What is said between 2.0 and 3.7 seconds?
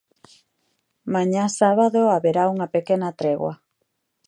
haberá unha pequena tregua.